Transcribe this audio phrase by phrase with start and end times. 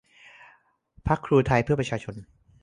[1.07, 2.15] พรรคครูไทยเพื่อประชาชน